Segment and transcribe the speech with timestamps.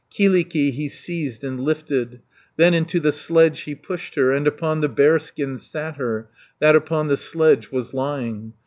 [0.09, 2.21] Kyllikki he seized and lifted,
[2.57, 6.27] Then into the sledge he pushed her, And upon the bearskin sat her,
[6.59, 8.53] That upon the sledge was lying.